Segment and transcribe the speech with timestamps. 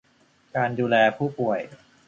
[0.55, 1.59] การดูแลผู้ป่วย